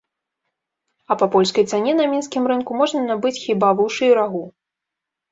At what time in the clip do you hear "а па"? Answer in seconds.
1.09-1.25